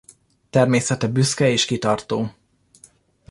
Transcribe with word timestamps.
Természete 0.49 1.07
büszke 1.07 1.49
és 1.49 1.65
kitartó. 1.65 2.33